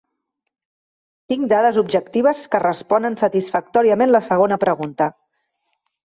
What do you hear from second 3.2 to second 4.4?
satisfactòriament la